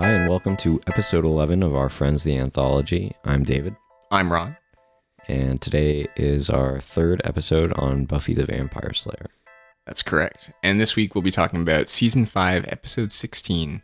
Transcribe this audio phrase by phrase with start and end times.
[0.00, 3.12] Hi, and welcome to episode 11 of Our Friends the Anthology.
[3.22, 3.76] I'm David,
[4.10, 4.56] I'm Ron.
[5.28, 9.26] and today is our third episode on Buffy the Vampire Slayer.
[9.84, 10.52] That's correct.
[10.62, 13.82] And this week we'll be talking about season 5, episode 16,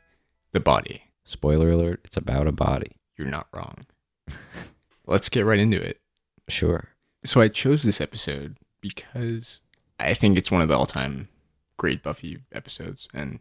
[0.53, 1.03] The Body.
[1.27, 2.93] Spoiler alert, it's about a body.
[3.19, 3.85] You're not wrong.
[5.07, 6.01] Let's get right into it.
[6.49, 6.89] Sure.
[7.27, 9.61] So I chose this episode because
[10.01, 11.29] I think it's one of the all-time
[11.77, 13.41] great Buffy episodes and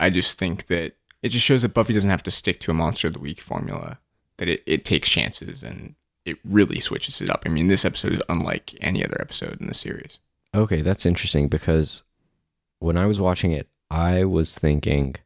[0.00, 2.74] I just think that it just shows that Buffy doesn't have to stick to a
[2.74, 3.98] monster of the week formula,
[4.38, 7.42] that it, it takes chances and it really switches it up.
[7.46, 10.18] I mean, this episode is unlike any other episode in the series.
[10.54, 12.02] Okay, that's interesting because
[12.78, 15.16] when I was watching it, I was thinking,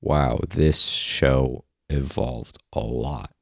[0.00, 3.32] wow, this show evolved a lot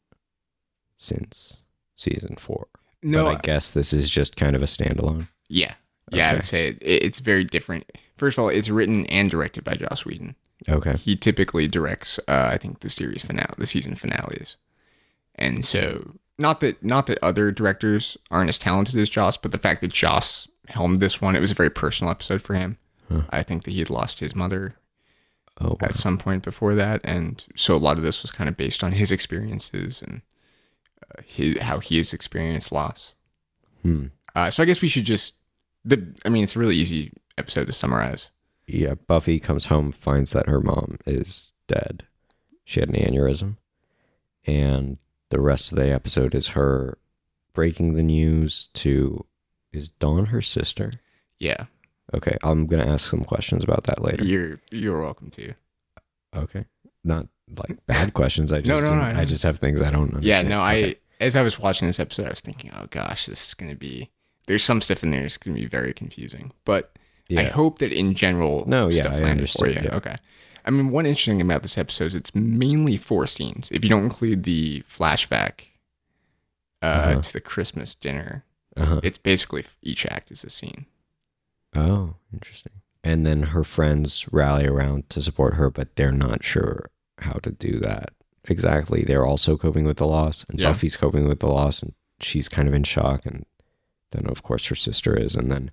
[0.98, 1.62] since
[1.96, 2.68] season four.
[3.02, 5.28] No, but I guess this is just kind of a standalone.
[5.48, 5.74] Yeah.
[6.10, 7.90] Yeah, I would say it, it's very different.
[8.16, 10.34] First of all, it's written and directed by Joss Whedon.
[10.68, 10.96] Okay.
[10.98, 14.56] He typically directs, uh, I think, the series finale, the season finales,
[15.36, 19.58] and so not that not that other directors aren't as talented as Joss, but the
[19.58, 22.76] fact that Joss helmed this one, it was a very personal episode for him.
[23.10, 23.22] Huh.
[23.30, 24.76] I think that he had lost his mother
[25.62, 25.76] Oh, wow.
[25.82, 28.82] at some point before that, and so a lot of this was kind of based
[28.84, 30.22] on his experiences and
[31.02, 33.14] uh, his, how he has experienced loss.
[33.82, 34.06] Hmm.
[34.34, 35.34] Uh, so I guess we should just
[35.84, 36.14] the.
[36.24, 38.30] I mean, it's a really easy episode to summarize.
[38.66, 42.04] Yeah, Buffy comes home, finds that her mom is dead.
[42.64, 43.56] She had an aneurysm.
[44.46, 44.98] And
[45.30, 46.98] the rest of the episode is her
[47.52, 49.26] breaking the news to
[49.72, 50.92] is Dawn her sister?
[51.38, 51.64] Yeah,
[52.14, 54.24] Okay, I'm going to ask some questions about that later.
[54.24, 55.52] you're you're welcome to.
[56.36, 56.64] Okay.
[57.04, 58.52] Not like bad questions.
[58.52, 59.24] I just No, no, no, I know.
[59.24, 60.24] Just have things I don't understand.
[60.24, 60.96] Yeah, no, I Okay.
[61.20, 64.10] as I was watching this episode, I was thinking, oh gosh, this is gonna be.
[64.46, 66.92] There's some stuff in there that's gonna be very confusing, but
[67.36, 69.80] I hope that in general, No, yeah, stuff I landed for you.
[69.84, 69.94] yeah.
[69.94, 70.16] Okay.
[70.64, 73.70] I mean, one interesting thing about this episode is it's mainly four scenes.
[73.70, 75.66] If you don't include the flashback
[76.82, 77.20] uh, Uh-huh.
[77.20, 78.44] to the Christmas dinner,
[78.76, 79.00] Uh-huh.
[79.04, 80.86] it's basically each act is a scene.
[81.74, 82.72] Oh, interesting.
[83.04, 87.50] And then her friends rally around to support her, but they're not sure how to
[87.52, 88.10] do that
[88.48, 89.02] exactly.
[89.04, 90.68] They're also coping with the loss, and Yeah.
[90.68, 93.24] Buffy's coping with the loss, and she's kind of in shock.
[93.24, 93.46] And
[94.12, 95.70] then, of course, her sister is, and then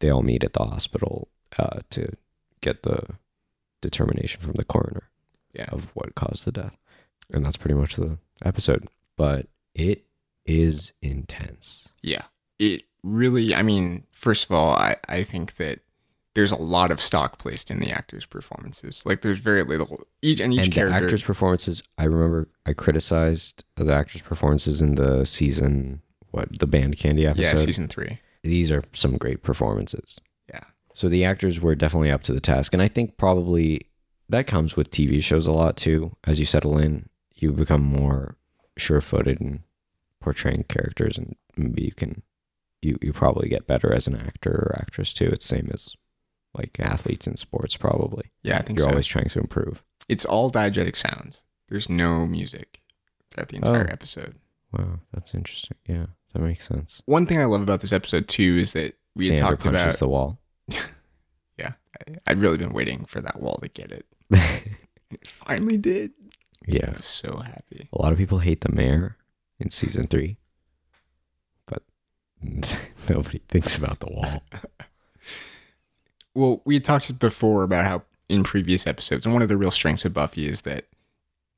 [0.00, 2.12] they all meet at the hospital uh, to
[2.60, 3.02] get the
[3.80, 5.04] determination from the coroner
[5.54, 5.66] Yeah.
[5.70, 6.76] of what caused the death.
[7.32, 8.88] And that's pretty much the episode.
[9.16, 10.04] But it
[10.46, 11.88] is intense.
[12.02, 12.24] Yeah.
[12.58, 15.80] It really, I mean, first of all, I, I think that
[16.34, 19.02] there's a lot of stock placed in the actors' performances.
[19.04, 20.98] Like, there's very little, each and each and character.
[21.00, 21.82] the actors' performances.
[21.98, 27.42] I remember I criticized the actors' performances in the season, what the band candy episode.
[27.42, 28.20] yeah, season three.
[28.42, 30.18] These are some great performances.
[30.48, 30.64] Yeah.
[30.94, 33.86] So the actors were definitely up to the task, and I think probably
[34.28, 36.16] that comes with TV shows a lot too.
[36.24, 38.36] As you settle in, you become more
[38.76, 39.62] sure-footed in
[40.20, 42.22] portraying characters, and maybe you can
[42.82, 45.26] you you probably get better as an actor or actress too.
[45.26, 45.94] It's same as
[46.56, 48.30] like athletes in sports, probably.
[48.42, 48.84] Yeah, I think so.
[48.84, 48.94] You're so.
[48.94, 49.82] always trying to improve.
[50.08, 51.42] It's all diegetic sounds.
[51.68, 52.80] There's no music
[53.30, 53.92] throughout the entire Oh.
[53.92, 54.34] episode.
[54.72, 55.76] Wow, that's interesting.
[55.86, 57.02] Yeah, that makes sense.
[57.06, 59.98] One thing I love about this episode, too, is that we had talked punches about.
[59.98, 60.38] the wall.
[61.58, 61.72] yeah.
[61.98, 64.06] I, I'd really been waiting for that wall to get it.
[65.10, 66.12] It finally did.
[66.68, 67.88] I yeah, was so happy.
[67.92, 69.16] a lot of people hate the mayor
[69.58, 70.36] in season three,
[71.66, 71.82] but
[73.08, 74.44] nobody thinks about the wall.
[76.34, 79.72] Well, we had talked before about how in previous episodes, and one of the real
[79.72, 80.86] strengths of Buffy is that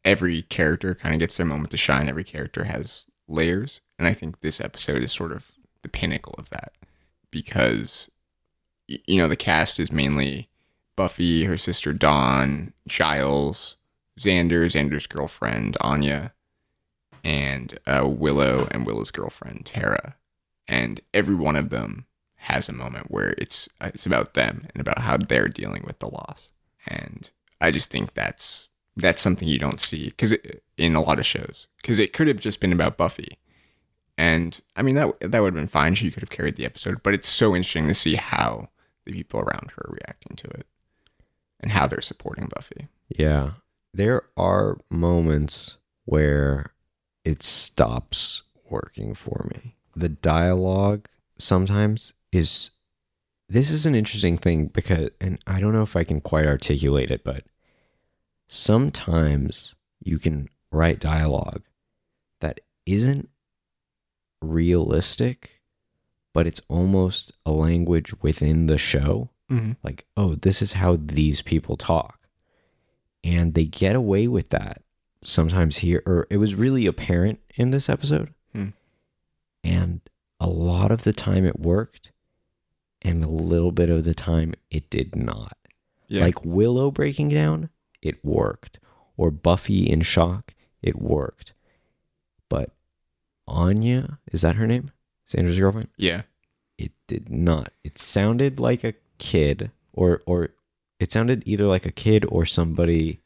[0.04, 2.08] every character kind of gets their moment to shine.
[2.08, 5.52] Every character has layers, and I think this episode is sort of
[5.82, 6.72] the pinnacle of that
[7.30, 8.08] because
[8.86, 10.48] you know the cast is mainly
[10.96, 13.76] Buffy, her sister Dawn, Giles,
[14.20, 16.32] Xander, Xander's girlfriend Anya,
[17.24, 20.16] and uh, Willow and Willow's girlfriend Tara,
[20.68, 24.80] and every one of them has a moment where it's uh, it's about them and
[24.80, 26.48] about how they're dealing with the loss.
[26.86, 27.30] And
[27.60, 30.34] I just think that's that's something you don't see because
[30.76, 33.38] in a lot of shows because it could have just been about Buffy.
[34.18, 35.94] And I mean that that would have been fine.
[35.94, 38.68] She could have carried the episode, but it's so interesting to see how
[39.04, 40.66] the people around her are reacting to it
[41.60, 42.88] and how they're supporting Buffy.
[43.08, 43.52] Yeah,
[43.94, 46.72] there are moments where
[47.24, 49.76] it stops working for me.
[49.96, 51.08] The dialogue
[51.38, 52.70] sometimes is.
[53.48, 57.10] This is an interesting thing because, and I don't know if I can quite articulate
[57.10, 57.44] it, but
[58.52, 61.62] sometimes you can write dialogue
[62.40, 63.30] that isn't
[64.42, 65.62] realistic,
[66.34, 69.30] but it's almost a language within the show.
[69.50, 69.72] Mm-hmm.
[69.82, 72.18] Like, oh, this is how these people talk.
[73.24, 74.82] and they get away with that
[75.22, 78.70] sometimes here or it was really apparent in this episode Hmm.
[79.62, 80.00] and
[80.40, 82.10] a lot of the time it worked
[83.00, 85.56] and a little bit of the time it did not
[86.08, 86.24] Yeah.
[86.24, 87.68] like willow breaking down
[88.02, 88.78] it worked
[89.16, 91.52] or buffy in shock it worked
[92.48, 92.70] but
[93.46, 94.90] anya is that her name
[95.30, 96.22] xander's girlfriend yeah.
[96.78, 100.50] it did not it sounded like a kid or or
[100.98, 103.20] it sounded either like a kid or somebody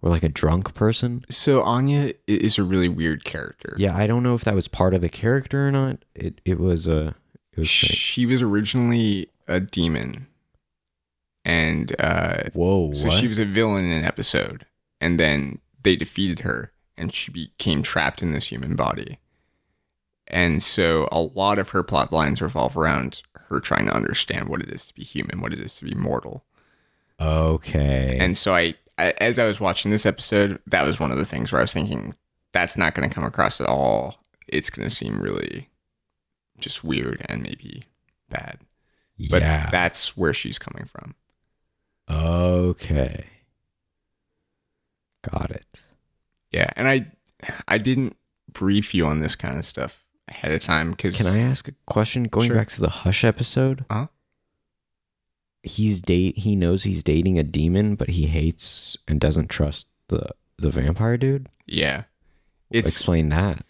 [0.00, 3.74] or like a drunk person So Anya is a really weird character.
[3.78, 6.58] yeah i don't know if that was part of the character or not it it
[6.58, 7.14] was a
[7.52, 7.94] it was strange.
[7.98, 10.28] She was originally a demon.
[11.44, 14.66] And uh whoa so she was a villain in an episode
[15.00, 19.18] and then they defeated her and she became trapped in this human body.
[20.26, 24.60] And so a lot of her plot lines revolve around her trying to understand what
[24.60, 26.44] it is to be human, what it is to be mortal.
[27.20, 31.18] okay And so I, I as I was watching this episode, that was one of
[31.18, 32.14] the things where I was thinking
[32.52, 34.22] that's not going to come across at all.
[34.48, 35.68] It's going to seem really
[36.58, 37.84] just weird and maybe
[38.28, 38.58] bad.
[39.30, 41.14] But yeah that's where she's coming from.
[42.10, 43.26] Okay.
[45.30, 45.66] Got it.
[46.50, 47.06] Yeah, and I
[47.66, 48.16] I didn't
[48.52, 51.72] brief you on this kind of stuff ahead of time cuz can i ask a
[51.86, 52.24] question?
[52.24, 52.56] Going Sure.
[52.56, 53.84] back to the hush episode?
[53.90, 54.06] Uh-huh.
[55.62, 60.30] he's date he knows he's dating a demon but he hates and doesn't trust the
[60.56, 61.48] the vampire dude?
[61.66, 62.04] Yeah.
[62.70, 63.64] It's explain that.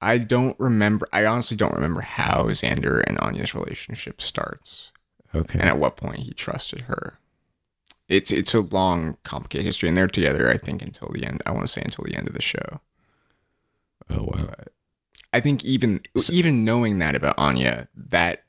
[0.00, 4.92] I don't remember I honestly don't remember how Xander and Anya's relationship starts
[5.34, 7.18] okay and at what point he trusted her.
[8.08, 11.42] It's it's a long complicated history and they're together I think until the end.
[11.46, 12.80] I want to say until the end of the show.
[14.10, 14.50] oh wow
[15.32, 18.42] I think even So- even knowing that about Anya, that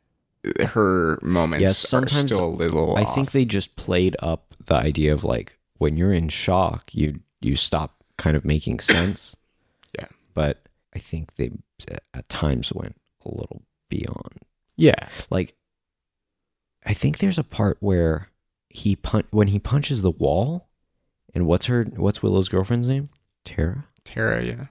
[0.69, 3.13] her moments Yes, sometimes are still a little I off.
[3.13, 7.55] think they just played up the idea of like when you're in shock, you you
[7.55, 9.35] stop kind of making sense.
[9.95, 10.07] Yeah.
[10.33, 10.63] But
[10.95, 11.51] I think they
[12.15, 14.39] at times went a little beyond.
[14.75, 15.07] yeah.
[15.29, 15.53] Like
[16.85, 18.29] I think there's a part where
[18.69, 20.67] he pun- when he punches the wall
[21.33, 23.07] and what's her what's Willow's girlfriend's name?
[23.45, 23.85] Tara?
[24.05, 24.65] Tara, yeah.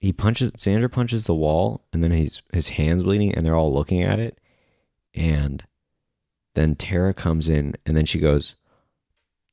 [0.00, 3.72] he punches Xander punches the wall and then he's his hands bleeding and they're all
[3.72, 4.38] looking at it
[5.14, 5.62] and
[6.54, 8.54] then Tara comes in and then she goes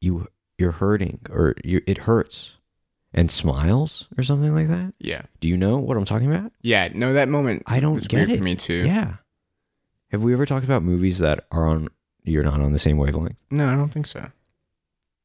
[0.02, 0.28] you
[0.58, 2.54] you're hurting or you it hurts
[3.14, 5.22] and smiles or something like that Yeah.
[5.40, 6.90] do you know what I'm talking about Yeah.
[6.94, 8.84] No, that moment I don't get it for me too.
[8.86, 9.16] yeah
[10.12, 11.88] have we ever talked about movies that are on
[12.24, 13.38] you're not on the same wavelength.
[13.50, 14.32] No, I don't think so.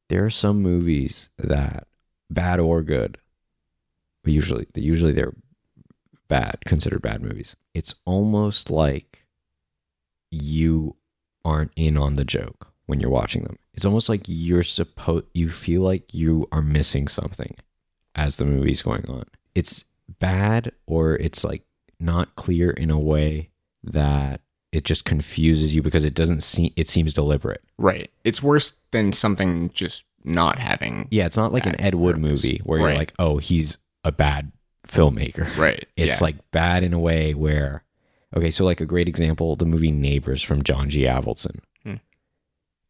[0.09, 1.87] there are some movies that
[2.29, 3.17] bad or good
[4.23, 5.33] but usually usually they're
[6.27, 7.55] bad considered bad movies.
[7.73, 9.25] It's almost like
[10.31, 10.97] you
[11.45, 13.57] aren't in on the joke when you're watching them.
[13.73, 17.55] It's almost like you're supposed you feel like you are missing something
[18.15, 19.23] as the movie's going on.
[19.55, 19.85] It's
[20.19, 21.63] bad or it's like
[21.99, 23.49] not clear in a way
[23.83, 24.41] that
[24.71, 28.11] it just confuses you because it doesn't seem it seems deliberate Right.
[28.23, 31.07] It's worse than something just not having.
[31.11, 32.31] Yeah, it's not like an Ed Wood purpose.
[32.31, 34.51] movie where you're like, oh, he's a bad
[34.87, 35.47] filmmaker.
[35.57, 35.87] Right.
[35.95, 36.23] It's yeah.
[36.25, 37.83] like bad in a way where,
[38.35, 41.03] okay, so like a great example, the movie Neighbors from John G.
[41.03, 41.59] Avildsen.
[41.83, 41.95] Hmm.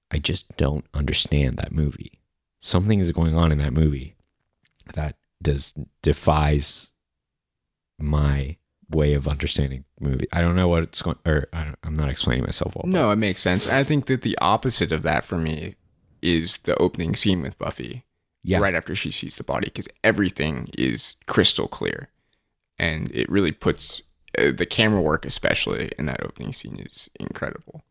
[0.10, 2.20] I just don't understand that movie.
[2.60, 4.16] Something is going on in that movie
[4.94, 6.90] that does defies
[8.00, 8.58] my
[8.90, 10.28] way of understanding movie.
[10.32, 12.84] I don't know what it's going, or I don't, I'm not explaining myself well.
[12.84, 13.70] but- No, it makes sense.
[13.70, 15.76] I think that the opposite of that for me
[16.22, 18.04] is the opening scene with Buffy.
[18.44, 22.10] yeah, Right after she sees the body, because everything is crystal clear,
[22.80, 24.02] and it really puts
[24.38, 27.84] uh, the camera work, especially in that opening scene, is incredible.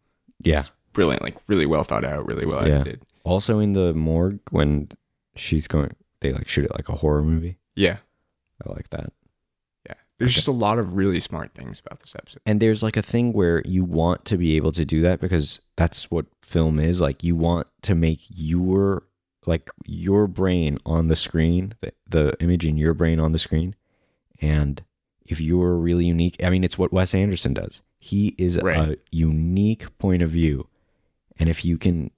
[0.43, 0.65] yeah.
[0.93, 2.77] Brilliant, like really well thought out, really well Yeah.
[2.77, 3.03] edited.
[3.23, 4.89] Also in the morgue when
[5.35, 7.59] she's going, they like shoot it like a horror movie.
[7.75, 7.99] Yeah,
[8.67, 9.13] I like that.
[10.19, 10.37] There's Okay.
[10.37, 12.41] just a lot of really smart things about this episode.
[12.47, 15.61] And there's like a thing where you want to be able to do that because
[15.77, 17.01] that's what film is.
[17.01, 19.05] Like you want to make your
[19.45, 23.77] like your brain on the screen, the, the image in your brain on the screen.
[24.41, 24.83] And
[25.27, 27.83] if you're really unique, I mean, it's what Wes Anderson does.
[27.99, 28.77] He is Right.
[28.91, 30.67] a unique point of view.
[31.39, 32.11] And if you can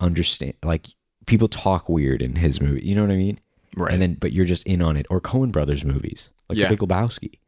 [0.00, 0.88] understand, like
[1.26, 3.40] people talk weird in his movie, you know what I mean?
[3.76, 3.92] Right.
[3.92, 6.68] and then but you're just in on it or Coen Brothers movies like Yeah.
[6.68, 7.38] The Big Lebowski.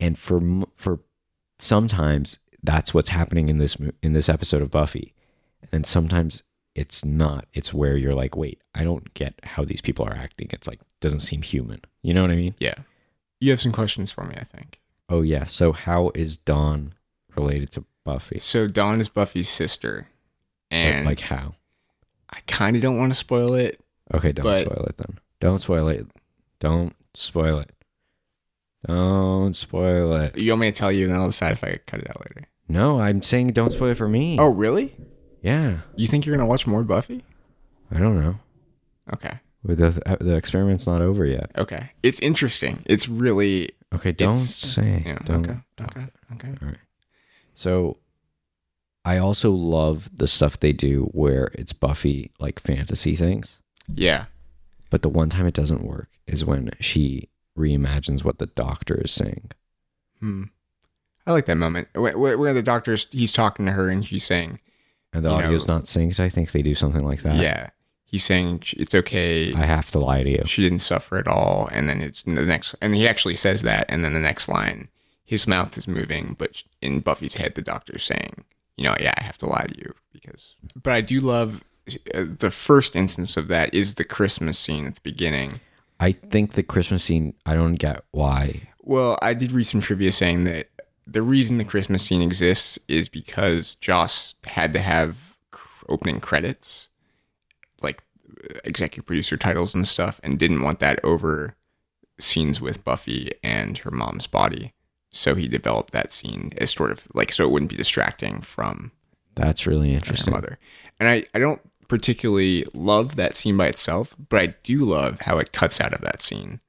[0.00, 0.40] And for
[0.76, 1.00] for
[1.58, 5.14] sometimes that's what's happening in this in this episode of Buffy,
[5.62, 6.42] and then sometimes
[6.74, 7.46] it's not.
[7.52, 10.48] It's where you're like, wait, I don't get how these people are acting.
[10.52, 11.80] It's like doesn't seem human.
[12.02, 12.54] You know what I mean?
[12.58, 12.74] yeah.
[13.40, 14.80] You have some questions for me, I think.
[15.08, 15.44] Oh yeah.
[15.44, 16.94] So how is Dawn
[17.36, 18.38] related to Buffy?
[18.38, 20.08] So Dawn is Buffy's sister,
[20.70, 21.54] and like how?
[22.30, 23.78] I kind of don't want to spoil it,
[24.12, 25.18] Okay, don't spoil it then.
[25.44, 26.06] Don't spoil it.
[26.58, 27.70] Don't spoil it.
[28.86, 30.38] Don't spoil it.
[30.38, 32.18] You want me to tell you, and then I'll decide if I cut it out
[32.20, 32.48] later.
[32.66, 34.38] No, I'm saying don't spoil it for me.
[34.40, 34.96] Oh, really?
[35.42, 35.80] yeah.
[35.96, 37.22] You think you're gonna watch more Buffy?
[37.90, 38.38] I don't know.
[39.12, 39.38] Okay.
[39.62, 41.50] But The uh, the experiment's not over yet.
[41.58, 41.90] Okay.
[42.02, 42.82] It's interesting.
[42.86, 43.68] It's really.
[43.94, 45.02] Okay, don't say.
[45.04, 45.18] Yeah.
[45.26, 45.44] don't.
[45.46, 45.58] Okay.
[45.82, 46.06] Okay.
[46.36, 46.54] Okay.
[46.62, 46.78] All right.
[47.52, 47.98] So,
[49.04, 53.60] I also love the stuff they do where it's Buffy like fantasy things.
[53.94, 54.24] Yeah.
[54.94, 59.10] But the one time it doesn't work is when she reimagines what the doctor is
[59.10, 59.50] saying.
[60.20, 60.44] Hmm.
[61.26, 64.60] I like that moment where, where the doctor's he's talking to her and she's saying,
[65.12, 66.20] And the audio's know- not synced.
[66.20, 67.42] I think they do something like that.
[67.42, 67.70] "Yeah."
[68.04, 69.52] He's saying it's okay.
[69.52, 70.44] I have to lie to you.
[70.46, 73.86] she didn't suffer at all and then it's the next and he actually says that
[73.88, 74.90] and then the next line
[75.24, 78.44] his mouth is moving but in buffy's head the doctor's saying
[78.76, 81.64] you know yeah i have to lie to you because but i do love
[82.14, 85.60] the first instance of that is the christmas scene at the beginning
[86.00, 88.68] I think the Christmas scene, I don't get why.
[88.82, 90.68] well i did read some trivia saying that
[91.06, 95.36] the reason the christmas scene exists is because joss had to have
[95.88, 96.88] opening credits
[97.82, 98.02] like
[98.50, 101.56] uh, executive producer titles and stuff and didn't want that over
[102.18, 104.72] scenes with buffy and her mom's body
[105.10, 108.90] so he developed that scene as sort of like so it wouldn't be distracting from
[109.36, 110.32] That's really interesting.
[110.32, 110.58] mother
[110.98, 115.38] and I, I don't particularly love that scene by itself but i do love how
[115.38, 116.60] it cuts out of that scene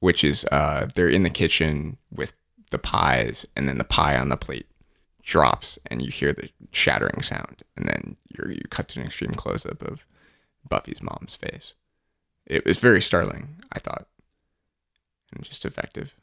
[0.00, 2.32] which is uh they're in the kitchen with
[2.70, 4.66] the pies and then the pie on the plate
[5.22, 9.30] drops and you hear the shattering sound and then you're, you cut to an extreme
[9.32, 10.04] close up of
[10.68, 11.74] buffy's mom's face
[12.46, 14.06] it was very startling i thought
[15.34, 16.14] and just effective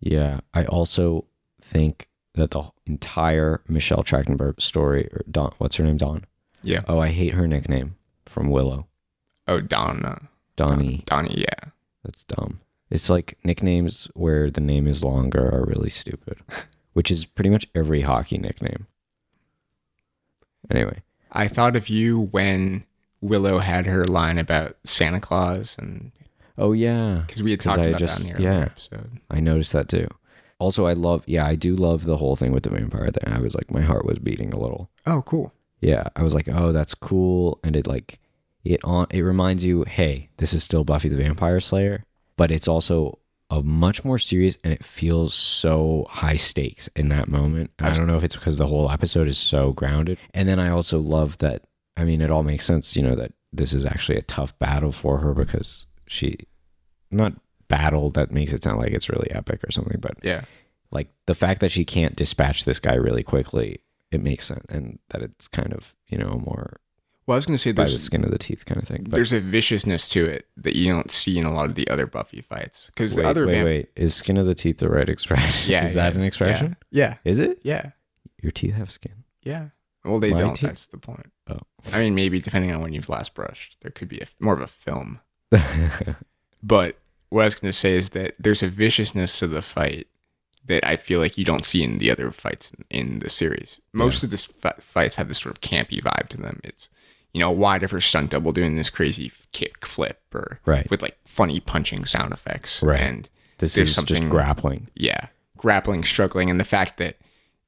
[0.00, 0.40] Yeah.
[0.54, 1.26] I also
[1.60, 5.96] think that the entire Michelle Trachtenberg story, or Dawn, what's her name?
[5.98, 6.24] Dawn.
[6.62, 8.86] Yeah Oh, I hate her nickname from Willow.
[9.48, 11.02] oh donna Dawnie.
[11.06, 11.70] dawnie yeah
[12.04, 12.60] That's dumb.
[12.90, 16.38] It's like nicknames where the name is longer are really stupid,
[16.92, 18.86] which is pretty much every hockey nickname.
[20.70, 21.02] Anyway,
[21.32, 22.84] I thought of you when
[23.20, 26.12] Willow had her line about Santa Claus, and
[26.58, 28.60] oh yeah, because we had talked I about just- that in yeah.
[28.62, 29.20] episode.
[29.30, 30.08] I noticed that too.
[30.58, 33.32] Also, I love, yeah, I do love the whole thing with the vampire thing.
[33.32, 34.90] I was like, my heart was beating a little.
[35.06, 35.54] Oh, cool.
[35.80, 38.18] Yeah, I was like, oh, that's cool, and it like,
[38.64, 42.04] it on, it reminds you, hey, this is still Buffy the Vampire Slayer,
[42.36, 43.18] but it's also
[43.50, 47.70] a much more serious, and it feels so high stakes in that moment.
[47.78, 50.58] And I don't know if it's because the whole episode is so grounded, and then
[50.58, 51.62] I also love that.
[51.96, 54.92] I mean, it all makes sense, you know, that this is actually a tough battle
[54.92, 56.36] for her because she,
[57.10, 57.34] not
[57.68, 60.42] battle that makes it sound like it's really epic or something, but Yeah,
[60.90, 63.80] like the fact that she can't dispatch this guy really quickly
[64.10, 66.80] it makes sense and that it's kind of you know more
[67.26, 69.04] well, I was going to say by the skin of the teeth kind of thing
[69.04, 71.88] but there's a viciousness to it that you don't see in a lot of the
[71.88, 74.88] other Buffy fights because the other wait vamp- wait is skin of the teeth the
[74.90, 77.90] right expression yeah, is that an expression Yeah, is it yeah,
[78.42, 79.68] your teeth have skin yeah.
[80.04, 80.54] Well, they My don't.
[80.54, 81.30] teeth- That's the point.
[81.48, 81.58] Oh.
[81.92, 84.60] I mean, maybe depending on when you've last brushed, there could be a, more of
[84.62, 85.20] a film.
[86.62, 86.96] But
[87.30, 90.06] what I was going to say is that there's a viciousness to the fight
[90.66, 93.80] that I feel like you don't see in the other fights in, in the series.
[93.92, 96.60] Most of the f- fights have this sort of campy vibe to them.
[96.64, 96.88] It's
[97.32, 100.88] you know wide of her stunt double doing this crazy kick flip or Right.
[100.90, 102.82] with like funny punching sound effects.
[102.82, 103.00] Right.
[103.00, 107.16] And this is something- just grappling yeah, grappling, struggling, and the fact that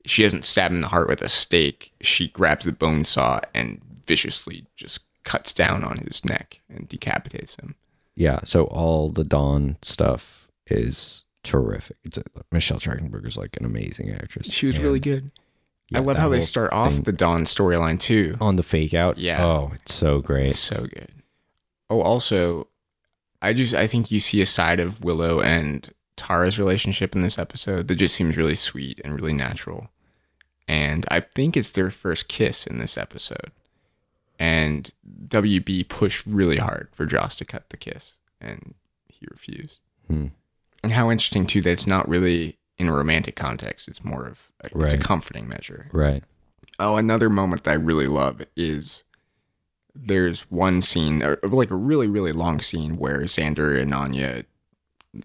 [0.04, 1.92] she doesn't stab him in the heart with a stake.
[2.00, 7.54] She grabs the bone saw and viciously just cuts down on his neck and decapitates
[7.56, 7.76] him.
[8.16, 12.22] yeah so all the dawn stuff is terrific it's a,
[12.52, 15.30] michelle trachtenberg is like an amazing actress She was And, really good.
[15.88, 18.36] yeah, I love that how they whole start off thing- the Dawn storyline too.
[18.40, 19.44] on the fake out Yeah.
[19.44, 21.10] oh it's so great It's so good.
[21.90, 22.68] Oh, also,
[23.42, 27.38] I just I think you see a side of Willow and Tara's relationship in this
[27.38, 29.90] episode that just seems really sweet and really natural.
[30.68, 33.50] And I think it's their first kiss in this episode.
[34.38, 34.90] And
[35.28, 38.74] WB pushed really hard for Joss to cut the kiss, and
[39.08, 39.80] he refused.
[40.06, 40.28] Hmm.
[40.82, 44.50] And how interesting too that it's not really in a romantic context; it's more of
[44.62, 45.88] a, it's a comforting measure.
[45.92, 46.24] right
[46.78, 49.04] Oh, another moment that I really love is
[49.94, 54.44] there's one scene, like a really, really long scene where Xander and Anya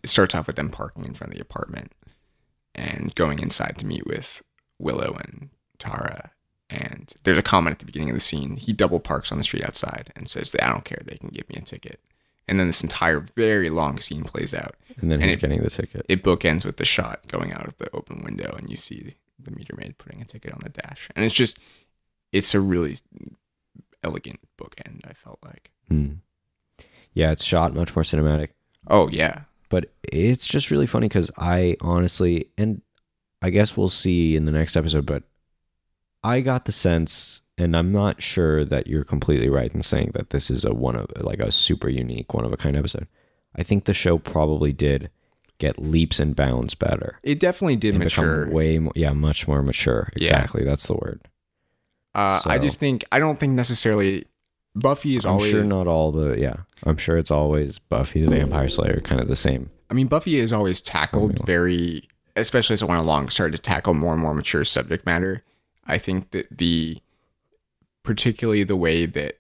[0.03, 1.95] starts off with them parking in front of the apartment
[2.75, 4.43] and going inside to meet with
[4.77, 5.49] Willow and
[5.79, 6.31] Tara.
[6.69, 8.57] And there's a comment at the beginning of the scene.
[8.57, 11.29] He double parks on the street outside and says that I don't care, they can
[11.29, 12.01] give me a ticket.
[12.47, 14.75] And then this entire very long scene plays out.
[15.01, 17.67] and then And he's it- getting the ticket It bookends with the shot going out
[17.67, 20.69] of the open window, and you see the meter maid putting a ticket on the
[20.69, 21.09] dash.
[21.15, 21.59] And it's just,
[22.31, 22.97] it's a really
[24.03, 25.01] elegant bookend.
[25.07, 25.71] I felt like.
[25.89, 26.13] Hmm.
[27.13, 28.49] Yeah, it's shot much more cinematic.
[28.87, 32.81] Oh yeah, but it's just really funny because I honestly, and
[33.41, 35.23] I guess we'll see in the next episode, but
[36.23, 40.29] I got the sense, and I'm not sure that you're completely right in saying that
[40.29, 43.07] this is a one of like a super unique, one of a kind episode.
[43.55, 45.09] I think the show probably did
[45.57, 47.19] get leaps and bounds better.
[47.23, 48.47] it definitely did mature.
[48.51, 50.11] way more, yeah, much more mature.
[50.15, 50.27] Yeah.
[50.27, 51.21] Exactly, that's the word.
[52.13, 54.25] Uh, I just think I don't think necessarily
[54.75, 55.49] Buffy is I'm always.
[55.49, 56.57] sure not all the yeah.
[56.83, 59.71] I'm sure it's always Buffy the Vampire Slayer, kind of the same.
[59.89, 63.93] I mean, Buffy has always tackled very, especially as it went along, started to tackle
[63.93, 65.43] more and more mature subject matter.
[65.87, 66.99] I think that the,
[68.07, 69.37] particularly the way that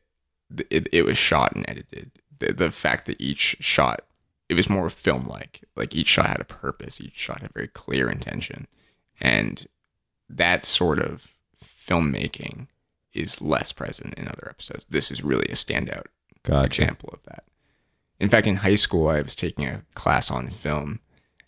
[0.69, 4.01] it, it was shot and edited, the, the fact that each shot,
[4.49, 7.53] it was more film like, like each shot had a purpose, each shot had a
[7.53, 8.67] very clear intention.
[9.21, 9.65] And
[10.27, 11.27] that sort of
[11.63, 12.67] filmmaking
[13.13, 14.85] is less present in other episodes.
[14.89, 16.07] This is really a standout
[16.43, 16.65] Gotcha.
[16.65, 17.45] example of that.
[18.19, 20.99] In fact, in high school, I was taking a class on film,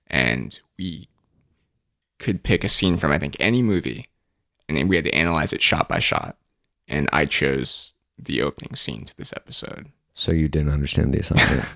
[0.08, 1.10] and we
[2.18, 4.08] could pick a scene from I think any movie,
[4.70, 6.38] and then we had to analyze it shot by shot.
[6.89, 9.91] And I chose the opening scene to this episode.
[10.13, 11.65] So you didn't understand the assignment.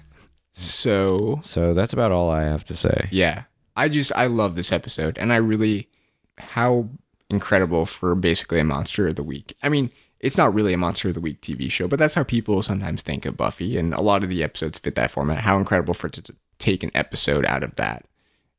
[0.54, 3.08] So so that's about all I have to say.
[3.12, 5.90] yeah, I just I love this episode, and I really
[6.38, 6.90] how
[7.30, 9.58] incredible for basically a monster of the week.
[9.64, 9.90] I mean,
[10.20, 13.02] it's not really a monster of the week TV show, but that's how people sometimes
[13.02, 15.40] think of Buffy, and a lot of the episodes fit that format.
[15.40, 18.06] How incredible for it to t- take an episode out of that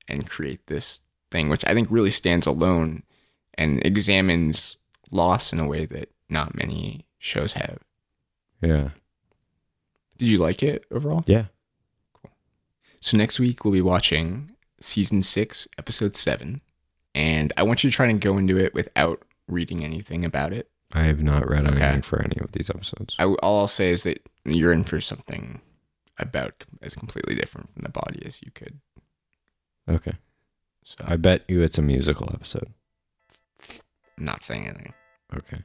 [0.09, 3.05] and create this thing, which I think really stands alone
[3.57, 4.79] and examines
[5.13, 7.79] loss in a way that not many shows have.
[8.61, 8.91] Yeah.
[10.19, 11.25] Did you like it overall?
[11.27, 11.47] Yeah.
[12.15, 12.31] Cool.
[13.01, 14.51] So next week we'll be watching
[14.81, 16.61] season six, episode seven,
[17.15, 20.71] and I want you to try and go into it without reading anything about it.
[20.93, 21.83] I have not read Okay.
[21.83, 23.17] anything for any of these episodes.
[23.19, 25.61] I, all I'll say is that you're in for something
[26.19, 28.79] about as completely different from the body as you could.
[29.89, 30.13] Okay.
[30.85, 32.73] So I bet you it's a musical episode.
[34.17, 34.95] I'm not saying anything.
[35.37, 35.59] Okay.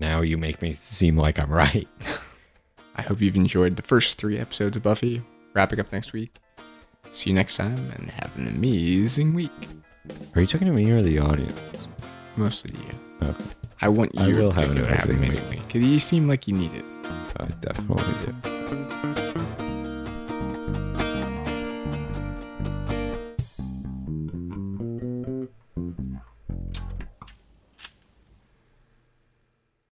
[0.00, 1.88] Now you make me seem like I'm right.
[2.96, 5.22] I hope you've enjoyed the first three episodes of Buffy.
[5.52, 6.36] Wrapping up next week.
[7.10, 9.50] See you next time and have an amazing week.
[10.34, 11.60] Are you talking to me or the audience?
[12.36, 13.28] Mostly you.
[13.28, 13.44] Okay.
[13.80, 15.82] I want you I will to have an go have an amazing amazing week because
[15.82, 16.84] you seem like you need it.
[17.38, 19.43] I definitely do.